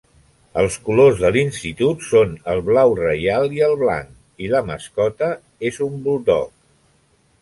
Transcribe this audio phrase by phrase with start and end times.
[0.59, 5.31] Els colors de l'institut són el blau reial i el blanc i la mascota
[5.71, 6.51] és un buldog.